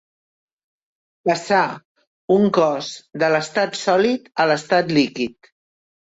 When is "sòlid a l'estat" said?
3.83-4.91